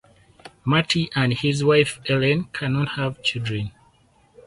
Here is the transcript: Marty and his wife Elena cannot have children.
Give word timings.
Marty 0.65 1.11
and 1.13 1.31
his 1.31 1.63
wife 1.63 1.99
Elena 2.09 2.45
cannot 2.53 2.93
have 2.97 3.21
children. 3.21 3.69